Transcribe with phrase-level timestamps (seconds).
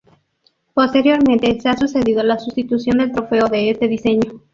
[0.73, 4.41] Posteriormente se ha sucedido la sustitución del trofeo de este diseño.